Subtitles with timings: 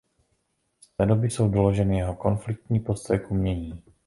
[0.81, 3.83] Z té doby jsou doloženy jeho konfliktní postoje k umění.